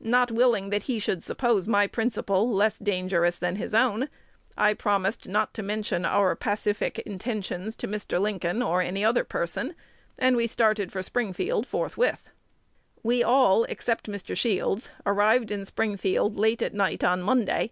Not 0.00 0.30
willing 0.30 0.70
that 0.70 0.84
he 0.84 0.98
should 0.98 1.22
suppose 1.22 1.68
my 1.68 1.86
principal 1.86 2.50
less 2.50 2.78
dangerous 2.78 3.36
than 3.36 3.56
his 3.56 3.74
own, 3.74 4.08
I 4.56 4.72
promised 4.72 5.28
not 5.28 5.52
to 5.52 5.62
mention 5.62 6.06
our 6.06 6.34
pacific 6.34 7.00
intentions 7.00 7.76
to 7.76 7.86
Mr. 7.86 8.18
Lincoln 8.18 8.62
or 8.62 8.80
any 8.80 9.04
other 9.04 9.22
person; 9.22 9.74
and 10.18 10.34
we 10.34 10.46
started 10.46 10.90
for 10.90 11.02
Springfield 11.02 11.66
forthwith. 11.66 12.22
We 13.02 13.22
all, 13.22 13.64
except 13.64 14.06
Mr. 14.08 14.34
Shields, 14.34 14.88
arrived 15.04 15.50
in 15.50 15.66
Springfield 15.66 16.36
late 16.38 16.62
at 16.62 16.72
night 16.72 17.04
on 17.04 17.20
Monday. 17.20 17.70